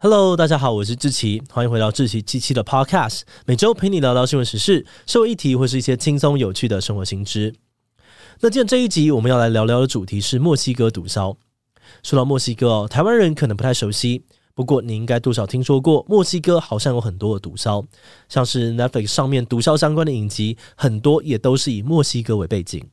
[0.00, 7.52] Hello，大家好，我是志奇，欢迎回到志奇七七的 Podcast，每周陪你聊聊新闻时事、社会议题或是一些轻松有趣的生活新知。
[8.38, 11.34] 那今天这一集我们要来聊聊的主题是墨西哥毒枭。
[12.04, 17.84] 说到墨西哥哦，台湾人可能不太熟悉，不过你应该多少听说过，墨西哥好像有很多的毒枭，
[18.28, 22.88] 像是 Netflix 上面毒枭相关的影集，很多也都是以墨西哥为背景。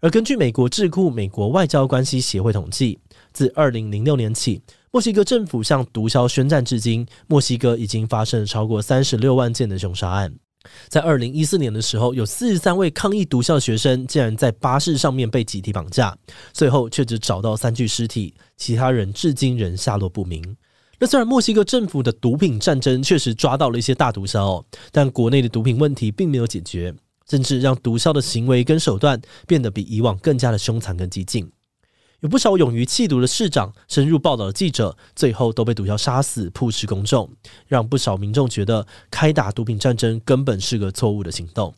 [0.00, 2.98] 而根据美国智库美国外交关系协会统计，
[3.32, 4.60] 自二零零六年起，
[4.92, 10.34] 墨西哥政府向毒枭宣战至今，墨西哥已经发生了超过三十六万件的凶杀案。
[10.88, 16.14] 在二零一四年的时候，有四十三位抗议毒枭的学生竟然在巴士上面被集体绑架，
[16.52, 20.56] 最后却只找到三具尸体，其他人至今仍下落不明。
[20.98, 26.92] 那虽然墨西哥政府的毒品战争确实抓到了一些大毒枭，但国内的毒品问题并没有解决，
[27.28, 31.50] 甚至让毒枭的行为跟手段变得比以往更加的凶残跟激进。
[32.20, 37.30] 有不少勇于弃毒的市长、深入报道的记者，最后都被毒枭杀死，曝尸公众，
[37.66, 41.74] 让不少民众觉得开打毒品战争根本是个错误的行动。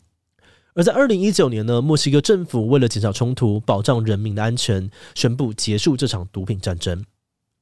[0.75, 7.03] 而在二零一九年呢，墨西哥政府为了减少冲突、保障人民的安全，宣布结束这场毒品战争。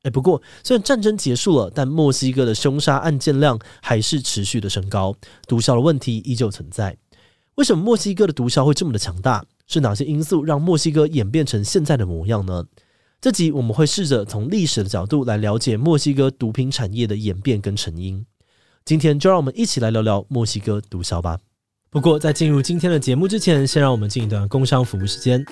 [0.03, 5.15] 诶，不过虽然战争结束了，但墨西哥的凶杀案件量还是持续的升高，
[5.47, 6.95] 毒枭的问题依旧存在。
[7.57, 9.43] 为什么墨西哥的毒枭会这么的强大？
[9.65, 12.63] 是哪些因素让墨西哥演变成现在的模样呢？
[13.19, 18.23] 这集我们会试着从历史的角度来了解墨西哥毒品产业的演变跟成因。
[18.85, 21.39] 今天就让我们一起来聊聊墨西哥毒枭吧。
[21.89, 25.43] 不过在进入今天的节目之前，先让我们进一段工商服务时间。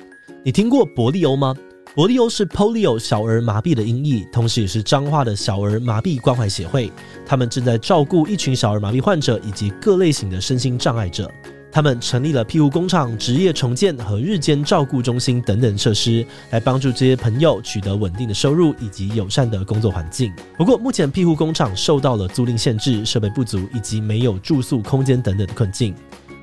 [0.43, 1.55] 你听过伯利欧吗？
[1.95, 6.91] 伯利欧是 Polio 小儿麻痹的音译，同时也是彰化的小儿麻痹关怀协会。
[7.25, 11.31] 他们正在照顾一群小儿麻痹患者以及各类型的身心障碍者。
[11.75, 20.31] 他们成立了庇护工厂、职业重建和日间照顾中心等等设施，来帮助这些朋友取得稳定的收入以及友善的工作环境。
[20.57, 25.93] 不过，目前庇护工厂受到了租赁限制、设备不足以及没有住宿空间等等的困境。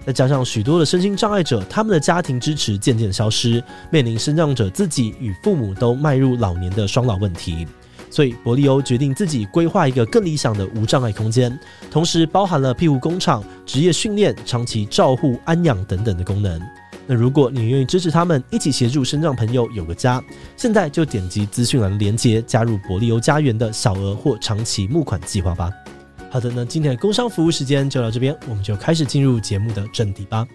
[0.04, 7.66] 再加上许多的身心障碍者，他们的家庭支持渐渐消失，面临身障者自己与父母都迈入老年的双老问题。
[8.12, 11.58] 所以，伯利欧决定自己规划一个更理想的无障碍空间，
[11.90, 16.60] 同时包含了庇护工厂、职业训练、长期照护、安养等等的功能。
[17.06, 20.22] 那如果你愿意支持他们，一起协助身障朋友有个家，
[20.58, 25.70] 现在就点击资讯栏连接，加入伯利欧家园的小额或长期募款计划吧。
[26.30, 30.46] 好的，那今天的工商服务时间就到这边，我们就开始进入节目的正题吧。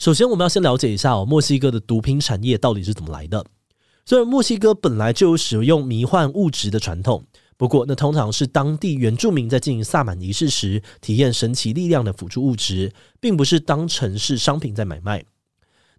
[0.00, 3.44] 首先，我们要先了解一下哦，墨西哥的毒品产业到底是怎么来的。
[4.06, 7.22] 虽然墨西哥本来就有使用迷幻物质的传统，
[7.58, 12.90] 不过那通常是当地原住民在进行萨满仪式时体验神奇力量的辅助物质，
[13.20, 15.22] 并不是当成是商品在买卖。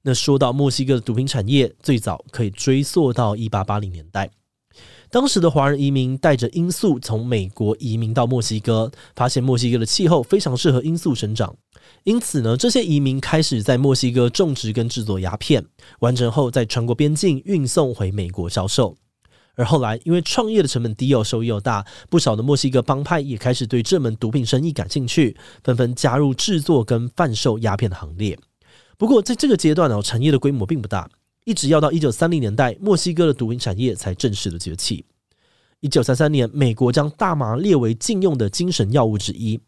[0.01, 4.31] 那说到墨西哥的毒品产业，最早可以追溯到一八八零年代。
[5.11, 11.53] 当时的华人移民带着罂粟从美国移民到墨西哥，发现墨西哥的气候非常适合罂粟生长，
[12.05, 15.65] 因此呢，这些移民开始在墨西哥种植跟制作鸦片，
[15.99, 18.95] 完成后再穿过边境运送回美国销售。
[19.55, 28.39] 而后来因为创业的成本低又收益又大，不少的墨西哥帮派也开始对这门毒品生意感兴趣，纷纷加入制作跟贩售鸦片的行列。
[28.97, 31.09] 不过在这个阶段呢，产业的规模并不大。
[31.51, 35.03] 一直要到一九三零年代，墨西哥的毒品产业才正式的崛起。
[35.81, 39.59] 一九三三年，美国将大麻列为禁用的精神药物之一。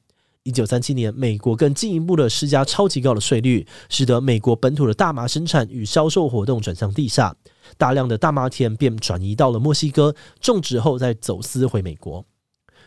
[0.43, 7.35] 一九三七年，美国更进一步的施加超级高的税率，使得美国本土的大麻生产与销售活动转向地下，
[7.77, 12.25] 大量的大麻田便转移到了墨西哥种植后再走私回美国。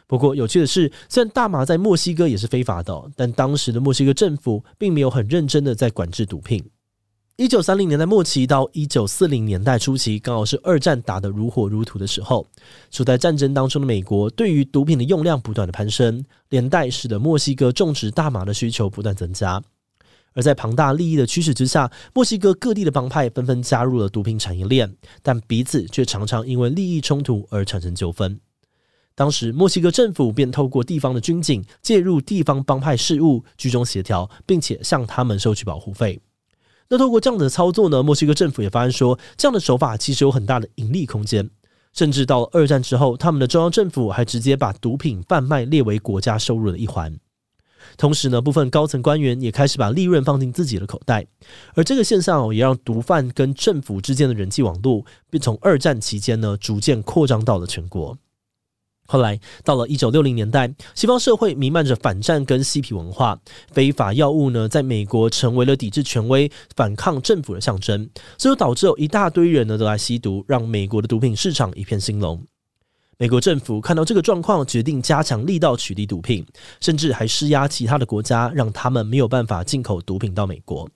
[0.06, 6.64] 不过，有趣的是，虽然大麻在墨西哥也是非法的，但当时的墨西哥政府并没有很认真的在管制毒品。
[7.38, 12.46] 一九三零年代末期到一九四零年代初期，刚好是二战打得如火如荼的时候。
[12.90, 19.62] 处在战争当中的美国，对于毒品的用量不断的攀升，连带使得墨西哥种植大麻的需求不断增加。
[20.32, 28.40] 而在庞大利益的驱使之下，墨西哥各地的帮派纷纷加入了毒品产业链，但彼此却常常因为利益冲突而产生纠纷。
[29.14, 36.18] 当时，墨西哥政府便透过地方的军警介入地方帮派事务，居中协调，并且向他们收取保护费。
[36.88, 41.50] 那透过这样的操作呢，墨西哥政府也发现说，这样的手法其实有很大的盈利空间。
[41.92, 47.18] 甚至到了二战之后，他们的中央政府还直接把毒品贩卖列为国家收入的一环。
[47.96, 51.26] 同时呢，部分高层官员也开始把利润放进自己的口袋。
[51.74, 58.18] 而这个现象也让毒贩跟政府之间的人际网络，并从二战期间呢，逐渐扩张到了全国。
[59.06, 63.38] 后来到了一九六零年代，西方社会弥漫着反战跟嬉皮文化，
[63.72, 72.44] 非法药物呢，在美国成为了抵制权威、反抗政府的象征，这就导致有一大堆人呢都来吸毒，让美国的毒品市场一片兴隆。
[73.18, 76.44] 美国政府看到这个状况，决定加强力道取缔毒品，
[76.80, 80.86] 甚至还施压其他的国家，让他们没有办法进口毒品到美国。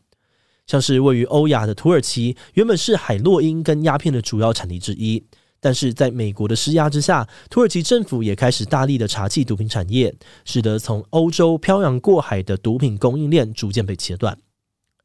[0.67, 5.25] 像是位于欧亚的土耳其，原本是海洛因跟鸦片的主要产地之一。
[5.61, 10.15] 但是在美国的施压之下，土耳其政府也开始大力的查缉毒品产业，
[10.45, 14.39] 使得从欧洲漂洋过海的毒品供应链逐渐被切断。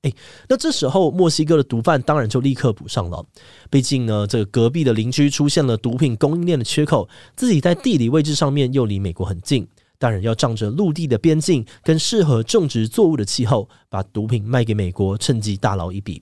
[0.04, 0.14] 诶，
[0.48, 3.26] 那这时候墨西哥的毒贩当然就立刻补上了，
[3.72, 9.68] 毕竟呢，这个隔壁的邻居出现了毒品供应链的缺口，自己在地理位置上面又离美国很近，
[9.98, 16.22] 当然要仗着陆地的边境跟适合种植作物的气候，把毒品卖给美国，趁机大捞一笔。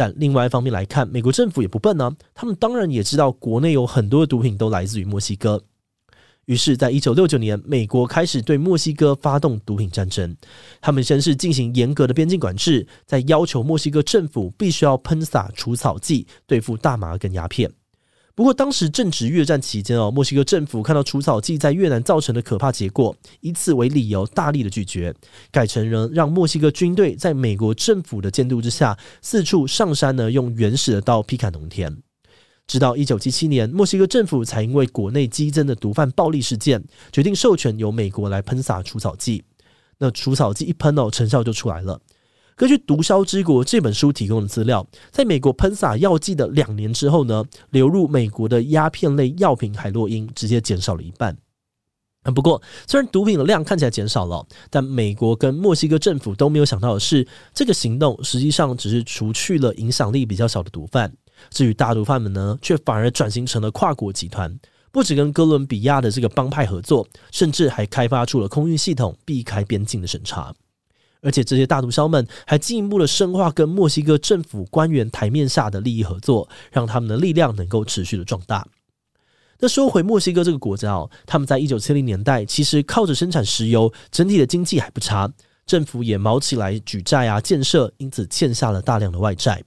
[0.00, 5.62] 但另外一方面来看，美国政府也不笨呢、啊，他们当然也知道国内有很多的毒品都来自于墨西哥。
[6.46, 10.34] 于是，在一九六九年，美国开始对墨西哥发动毒品战争。
[10.80, 17.70] 他们先是进行严格的边境管制，在要求墨西哥政府必须要喷洒除草剂对付大麻跟鸦片。
[18.40, 25.14] 不过，当时正值越战期间哦，墨西哥政府看到除草剂在越南造成的可怕结果，以此为理由，大力的拒绝，
[25.50, 31.94] 改成了让墨西哥军队在美国政府的监督之下，四处上山呢，用原始的刀劈砍农田。
[32.66, 36.82] 直到一九七七年，墨西哥政府才因为国内激增的毒贩暴力事件，
[37.12, 39.44] 决定授权由美国来喷洒除草剂。
[39.98, 42.00] 那除草剂一喷哦，成效就出来了。
[42.60, 51.34] 根据《毒枭之国》这本书提供的资料，在美国喷洒药剂的两年之后呢，流入美国的鸦片类药品海洛因直接减少了一半。
[52.34, 61.10] 不过，虽然毒品的量看起来减少了，但美国跟墨西哥政府都没有想到的是，这个行动实际上只是除去了影响力比较小的毒贩。
[61.48, 64.54] 至于大毒贩们呢，却反而转型成了跨国集团，
[64.92, 70.54] 不只跟哥伦比亚的这个帮派合作，甚至还开发出了空运系统，避开边境的审查。
[71.22, 78.66] 而且这些大毒枭们还进一步的深化跟墨西哥政府官员台面下的利益合作，让他们的力量能够持续的壮大。
[79.58, 85.30] 那说回墨西哥这个国家哦，他们在一九七零年代其实靠着生产石油，整体的经济还不差，
[85.66, 89.62] 政府也卯起来举债啊建设，因此欠下了大量的外债。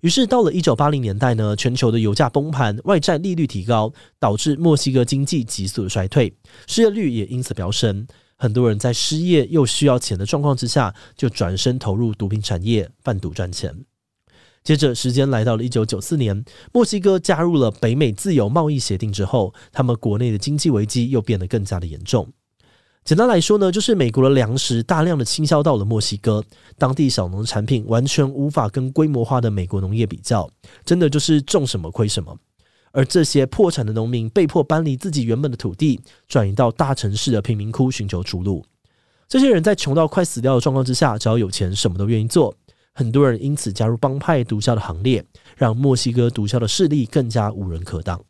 [0.00, 6.32] 于是到了一九八零年代呢，全球的油价崩盘，外债利率提高，导致墨西哥经济急速的衰退，
[6.66, 8.06] 失业率也因此飙升。
[8.38, 13.84] 很多人在失业又需要钱的状况之下，就转身投入毒品产业，贩毒赚钱。
[14.62, 22.32] 接着，时间来到了一九九四年，墨西哥加入了北美自由贸易协定之后，他们国内的经济危机又变得更加的严重。
[23.04, 26.44] 简单来说呢，就是美国的粮食大量的倾销到了墨西哥，
[26.76, 30.48] 当地小农产品完全无法跟规模化的美国农业比较，
[30.84, 32.38] 真的就是种什么亏什么。
[32.98, 38.64] 而这些破产的农民被迫搬离自己原本的土地，转移到大城市的贫民窟寻求出路。
[39.28, 42.52] 这些人在穷到快死掉的状况之下，只要有钱，什么都愿意做。
[42.92, 45.24] 很多人因此加入帮派毒枭的行列，
[45.56, 48.20] 让墨西哥毒枭的势力更加无人可挡。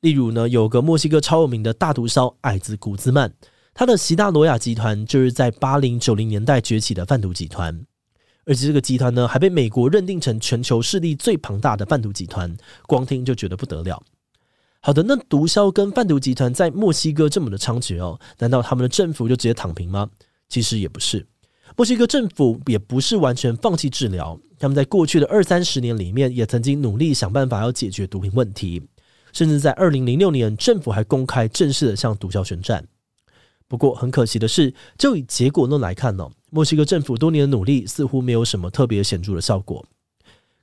[0.00, 3.32] 例如呢，有个墨西哥超有名的大毒枭矮子古兹曼，
[3.72, 7.84] 他的西达罗亚集团就是在八零九零年代崛起的贩毒集团。
[8.48, 14.02] 而且这个集团呢，还被美国认定成全球势力最庞大的贩毒集团，光听就觉得不得了。
[14.80, 20.08] 好的，那毒枭跟贩毒集团在墨西哥这么的猖獗哦，难道他们的政府就直接躺平吗？
[20.48, 21.26] 其实也不是，
[21.76, 28.82] 墨西哥政府也不是完全放弃治疗，他们在过去的二三十年里面，也曾经努力想办法要解决毒品问题，
[29.34, 32.82] 甚至在二零零六年，政府还公开正式的向毒枭宣战。
[33.68, 39.84] 不过很可惜的是，就以结果论来看呢，墨西哥政府多年的努力似乎没有什么特别显著的效果。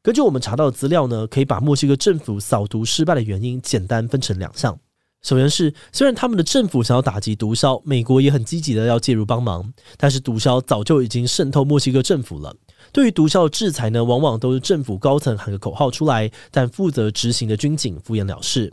[0.01, 4.77] 根据我们查到的资料呢，可以把墨西哥政府扫毒失败的原因简单分成两项。
[5.21, 12.55] 首先是虽然他们的政府想要打击毒枭，美国也很积极的要介入帮忙，但是毒枭早就已经渗透墨西哥政府了。
[12.91, 18.71] 对于毒枭的制裁呢，往往都是政府高层喊个口号出来，但负责执行的军警敷衍了事。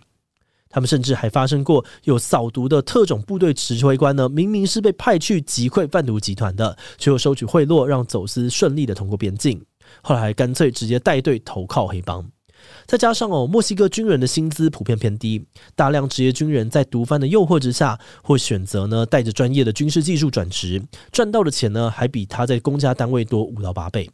[0.72, 9.62] 他们甚至还发生过有扫毒的特种部队指挥官呢，明明是被派去击溃贩毒集团的，却又收取贿赂，让走私顺利的通过边境。
[10.00, 12.26] 后来干脆直接带队投靠黑帮。
[12.86, 24.08] 再加上哦，墨西哥军人的薪资普遍偏低，大量职业军人在毒贩的诱惑之下，会选择呢带着专业的军事技术转职，赚到的钱呢还比他在公家单位多五到八倍。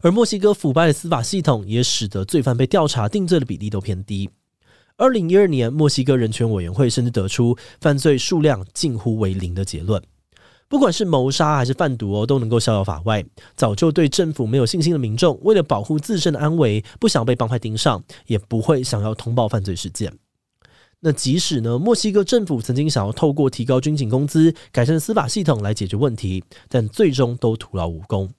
[0.00, 4.30] 而墨西哥腐败的司法系统也使得罪犯被调查定罪的比例都偏低。
[5.00, 10.02] 二零一二年，墨西哥人权委员会甚至得出犯罪数量近乎为零的结论。
[10.68, 13.24] 不管是谋杀还是贩毒哦，都能够逍遥法外。
[13.56, 20.12] 早就对政府没有信心的民众，为了保护自身的安危，不想被帮派盯上，也不会想要通报犯罪事件。
[21.00, 28.30] 那即使呢，墨西哥政府曾经想要透过提高军警工资、改善司法系统来解决问题，但最终都徒劳无功。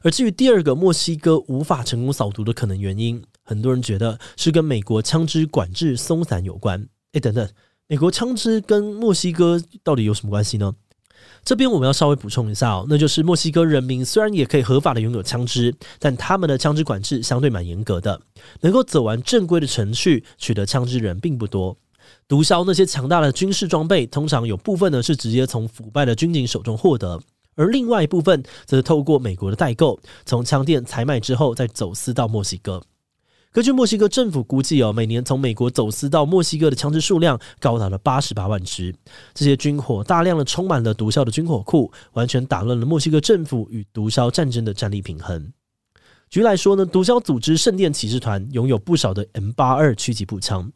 [0.00, 6.86] 而至于第二个墨西哥无法成功扫毒的可能原因，很多人觉得是跟美国枪支管制松散有关。
[7.14, 7.48] 诶，等等，
[7.88, 10.72] 美国枪支跟墨西哥到底有什么关系呢？
[11.44, 18.20] 这边我们要稍微补充一下哦，那就是墨西哥人民虽然也可以合法的拥有枪支，但他们的枪支管制相对蛮严格的，
[18.60, 21.76] 能够走完正规的程序取得枪支人并不多。
[22.28, 27.20] 毒枭那些强大的军事装备，通常有部分呢是直接从腐败的军警手中获得，
[27.56, 32.82] 而另外一部分则是透过美国的代购，从枪店采买之后再走私到墨西哥。
[33.52, 38.94] 根据墨西哥政府估计哦，每年从美国走私到墨西哥的枪支数量高达了八十八万支。
[39.34, 45.52] 这些军火大量的充满了毒枭的军火库，完全打乱了墨西哥政府与毒枭战争的战力平衡。
[46.28, 50.70] 举例来说呢，毒枭组织圣殿骑士团拥有不少的 M 八二狙击步枪。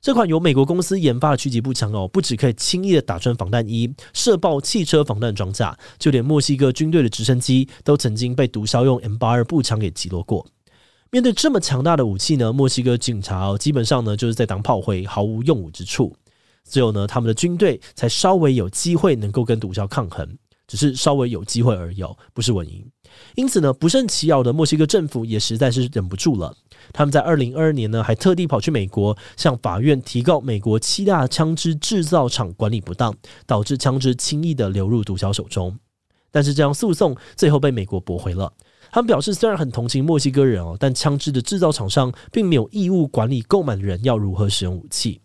[0.00, 10.46] 这款由美国公司研发的狙击步枪哦，不只可以轻易的打穿防弹衣、射爆汽车防弹装甲，就连墨西哥军队的直升机都曾经被毒枭用 M 八二步枪给击落过。
[11.12, 16.14] 面对这么强大的武器呢，墨西哥警察基本上呢就是在当炮灰，毫无用武之处。
[16.68, 20.38] 只有呢他们的军队才稍微有机会能够跟毒枭抗衡，
[20.68, 22.86] 只是稍微有机会而已，不是稳赢。
[23.34, 26.54] 因此呢，不胜其扰的墨西哥政府也实在是忍不住了。
[26.92, 33.12] 他们在二零二二年呢，还特地跑去美国向法院提告美国七大枪支制造厂管理不当，
[33.46, 35.76] 导致枪支轻易的流入毒枭手中。
[36.30, 38.52] 但是这样诉讼最后被美国驳回了。
[38.92, 45.20] 他们表示，虽然很同情墨西哥人哦，但枪支的制造厂商并没有义务管理购买的人要如何使用武器。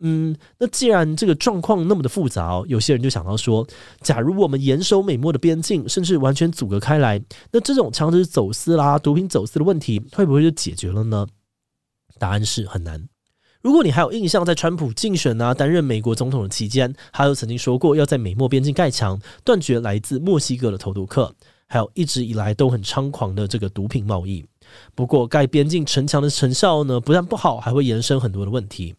[0.00, 3.66] 嗯，那既然这个状况那么的复杂哦，有些人就想到说，
[4.00, 7.22] 假如我们严守美墨的边境，甚至完全阻隔开来，
[7.52, 11.26] 那这种枪支走私啦、毒品走私的问题会不会就解决了呢？
[12.18, 13.08] 答案是很难。
[13.62, 21.34] 如果你还有印象，在川普竞选啊、担任美国总统的期间，他又曾经说过要在美墨边境盖墙，断绝来自墨西哥的投毒客。
[21.66, 24.44] 还有一直以来都很猖狂的这个毒品贸易。
[24.94, 28.94] 不过盖边境城墙的成效呢，不但不好，还会延伸很多的问题。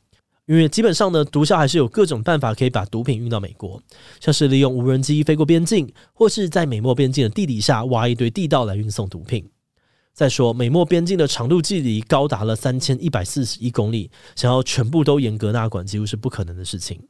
[0.46, 3.82] 因为基本上呢，毒枭还是有各种办法可以把毒品运到美国，
[4.20, 9.50] 像是利用无人机飞过边境，或是在美墨边境的地底下挖一堆地道来运送毒品。
[10.14, 17.02] 再说，美墨边境的长度距离高达了三千一百四十一公里，想要全部都严格纳管，几乎是不可能的事情。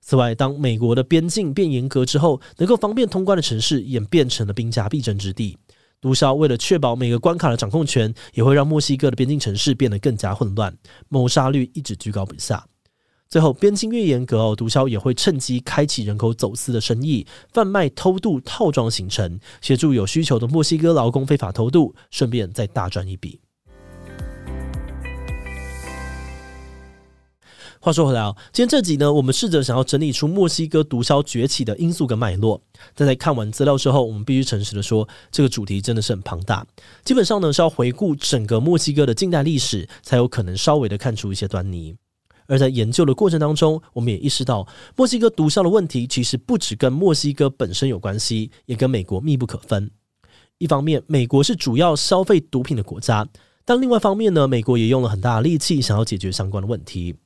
[0.00, 5.56] 此外，当美国的边境变严格之后，能够方便通关的城市演变成了兵家必争之地。
[6.00, 10.74] 毒枭为了确保每个关卡的掌控权，也会让墨西哥的边境城市变得更加混乱，
[11.08, 12.64] 谋杀率一直居高不下。
[13.28, 23.38] 最后，边境越严格，毒枭也会趁机开启人口走私的生意，贩卖偷渡套装行程，协助有需求的墨西哥劳工非法偷渡，顺便再大赚一笔。
[27.82, 32.60] 话说回来啊，今天这集呢，我们试着想要整理出墨西哥毒枭崛起的因素跟脉络。
[32.94, 36.66] 但在看完资料之后，我们必须诚实的说，这个主题真的是很庞大。
[37.06, 41.96] 基本上呢，是要回顾整个墨西哥的近代历史，才有可能稍微的看出一些端倪。
[42.48, 49.90] 而在研究的过程当中，我们也意识到，墨西哥毒枭的问题其实不只跟墨西哥本身有关系，也跟美国密不可分。
[50.58, 53.26] 一方面，美国是主要消费毒品的国家，
[53.64, 57.16] 但另外一方面呢，美国也用了很大的力气，想要解决相关的问题。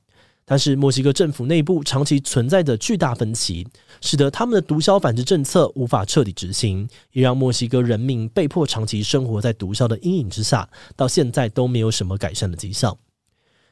[0.47, 3.65] 但是墨西哥政府内部长期存在着巨大分歧，
[3.99, 12.95] 使得他们的毒枭反制政策无法彻底执行，也让墨西哥人民被迫长期生活在毒枭的阴影之下，到现在都没有什么改善的迹象。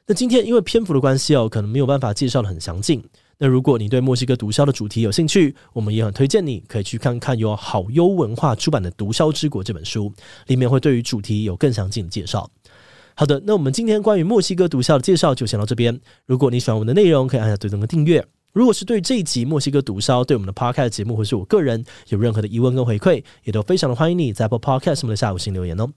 [0.08, 3.03] 那今天因为篇幅的关系哦，可能没有办法介绍得很详尽。
[3.38, 10.12] 那如果你对墨西哥毒枭的主题有兴趣，我们也很推荐你可以去看看由好优文化出版的《毒枭之国》这本书，
[10.48, 12.50] 里面会对于主题有更详尽的介绍。
[13.15, 16.00] 好的，那我们今天关于墨西哥毒枭的介绍就先到这边。
[16.25, 18.25] 如果你喜欢我们的内容，可以按下对灯的订阅。
[18.53, 25.89] 如果是对这一集墨西哥毒枭对我们的 Podcast 节目或是我个人有任何的疑问跟回馈，也都非常的欢迎你在 Apple Podcast 上面的下午星留言哦。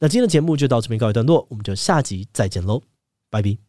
[0.00, 2.82] 那今天的节目就到这边告一段落，我们就下集再见喽，
[3.30, 3.63] 拜拜。